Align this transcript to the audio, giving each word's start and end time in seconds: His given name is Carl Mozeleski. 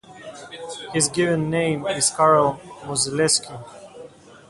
His 0.93 1.09
given 1.09 1.51
name 1.51 1.85
is 1.85 2.09
Carl 2.09 2.59
Mozeleski. 2.85 3.63